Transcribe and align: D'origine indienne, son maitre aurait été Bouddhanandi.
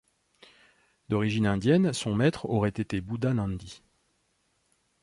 D'origine 1.09 1.45
indienne, 1.45 1.93
son 1.93 2.15
maitre 2.15 2.47
aurait 2.49 2.69
été 2.75 3.01
Bouddhanandi. 3.01 3.83